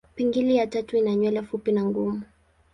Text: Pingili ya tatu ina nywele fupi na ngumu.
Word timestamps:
Pingili 0.15 0.55
ya 0.55 0.67
tatu 0.67 0.97
ina 0.97 1.15
nywele 1.15 1.41
fupi 1.41 1.71
na 1.71 1.85
ngumu. 1.85 2.21